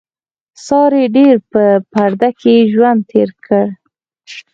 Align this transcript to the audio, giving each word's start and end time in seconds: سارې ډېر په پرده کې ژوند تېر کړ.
سارې 0.65 1.03
ډېر 1.17 1.35
په 1.51 1.63
پرده 1.91 2.29
کې 2.41 2.55
ژوند 2.71 3.01
تېر 3.11 3.29
کړ. 3.45 3.65